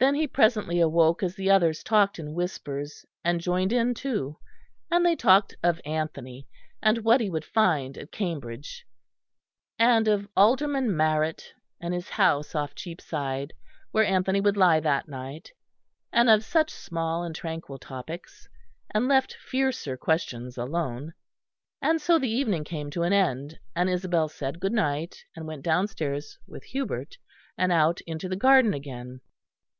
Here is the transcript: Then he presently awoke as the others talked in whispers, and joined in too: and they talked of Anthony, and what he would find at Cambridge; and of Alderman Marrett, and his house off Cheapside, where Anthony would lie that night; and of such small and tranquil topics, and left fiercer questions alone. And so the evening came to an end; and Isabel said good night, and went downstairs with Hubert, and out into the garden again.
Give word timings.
Then 0.00 0.14
he 0.14 0.28
presently 0.28 0.78
awoke 0.78 1.24
as 1.24 1.34
the 1.34 1.50
others 1.50 1.82
talked 1.82 2.20
in 2.20 2.32
whispers, 2.34 3.04
and 3.24 3.40
joined 3.40 3.72
in 3.72 3.94
too: 3.94 4.36
and 4.92 5.04
they 5.04 5.16
talked 5.16 5.56
of 5.60 5.80
Anthony, 5.84 6.46
and 6.80 6.98
what 6.98 7.20
he 7.20 7.28
would 7.28 7.44
find 7.44 7.98
at 7.98 8.12
Cambridge; 8.12 8.86
and 9.76 10.06
of 10.06 10.28
Alderman 10.36 10.96
Marrett, 10.96 11.52
and 11.80 11.92
his 11.92 12.10
house 12.10 12.54
off 12.54 12.76
Cheapside, 12.76 13.52
where 13.90 14.04
Anthony 14.04 14.40
would 14.40 14.56
lie 14.56 14.78
that 14.78 15.08
night; 15.08 15.50
and 16.12 16.30
of 16.30 16.44
such 16.44 16.70
small 16.70 17.24
and 17.24 17.34
tranquil 17.34 17.78
topics, 17.78 18.48
and 18.94 19.08
left 19.08 19.34
fiercer 19.34 19.96
questions 19.96 20.56
alone. 20.56 21.12
And 21.82 22.00
so 22.00 22.20
the 22.20 22.30
evening 22.30 22.62
came 22.62 22.88
to 22.90 23.02
an 23.02 23.12
end; 23.12 23.58
and 23.74 23.90
Isabel 23.90 24.28
said 24.28 24.60
good 24.60 24.72
night, 24.72 25.24
and 25.34 25.44
went 25.44 25.64
downstairs 25.64 26.38
with 26.46 26.62
Hubert, 26.66 27.18
and 27.56 27.72
out 27.72 28.00
into 28.02 28.28
the 28.28 28.36
garden 28.36 28.72
again. 28.72 29.22